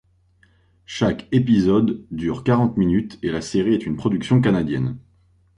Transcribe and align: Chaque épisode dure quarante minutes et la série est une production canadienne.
Chaque 0.87 1.27
épisode 1.31 2.03
dure 2.09 2.43
quarante 2.43 2.75
minutes 2.75 3.19
et 3.21 3.29
la 3.31 3.39
série 3.41 3.75
est 3.75 3.85
une 3.85 3.97
production 3.97 4.41
canadienne. 4.41 4.97